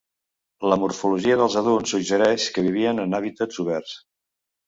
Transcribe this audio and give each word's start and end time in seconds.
La 0.69 0.77
morfologia 0.83 1.35
dels 1.41 1.57
adults 1.61 1.93
suggereix 1.95 2.47
que 2.55 2.63
vivien 2.69 3.05
en 3.05 3.13
hàbitats 3.19 3.63
oberts. 3.65 3.93